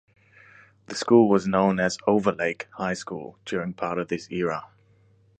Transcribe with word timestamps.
The 0.87 0.95
school 0.95 1.29
was 1.29 1.45
known 1.45 1.79
as 1.79 1.99
"Overlake" 2.07 2.67
High 2.71 2.95
School 2.95 3.37
during 3.45 3.73
part 3.75 3.99
of 3.99 4.07
this 4.07 4.27
era. 4.31 4.63